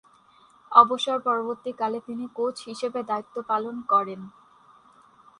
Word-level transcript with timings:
অবসর 0.71 1.17
পরবর্তীকালে 1.19 1.99
তিনি 2.07 2.25
কোচ 2.35 2.55
হিসেবে 2.61 2.99
দায়িত্ব 3.03 3.35
পালন 3.47 3.75
করেন। 3.89 4.21